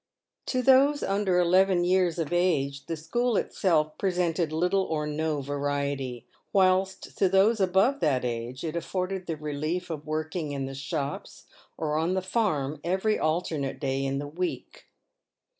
To 0.47 0.63
those 0.63 1.03
under 1.03 1.37
eleven 1.37 1.83
years 1.83 2.17
of 2.17 2.33
age 2.33 2.87
the 2.87 2.97
school 2.97 3.37
itself 3.37 3.99
presented 3.99 4.51
little 4.51 4.81
or 4.81 5.05
no 5.05 5.41
variety, 5.41 6.25
whilst 6.51 7.15
to 7.19 7.29
those 7.29 7.59
above 7.59 7.99
that 7.99 8.25
age 8.25 8.63
it 8.63 8.75
afforded 8.75 9.27
the 9.27 9.37
relief 9.37 9.91
of 9.91 10.07
working 10.07 10.53
in 10.53 10.65
the 10.65 10.73
shops 10.73 11.45
or 11.77 11.99
on 11.99 12.15
the 12.15 12.23
farm 12.23 12.81
every 12.83 13.19
alternate 13.19 13.79
day 13.79 14.03
in 14.03 14.17
the 14.17 14.27
week. 14.27 14.87